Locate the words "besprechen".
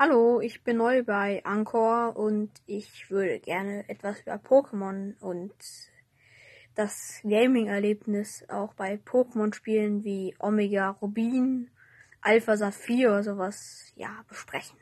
14.28-14.76